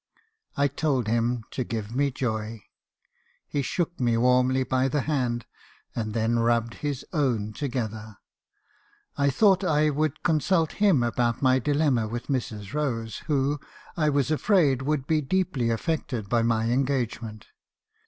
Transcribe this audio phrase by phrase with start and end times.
[0.57, 2.63] I told him to give me joy.
[3.45, 5.45] He shook me warmly by the hand;
[5.95, 8.17] and then rubbed his own together.
[9.15, 12.01] I thought I would consult him about my di MB.
[12.01, 12.01] habbison's confessions.
[12.01, 12.73] 315 lemma with Mrs.
[12.73, 13.59] Rose, who,
[13.95, 17.45] I was afraid, would be deeply af fected by my engagement.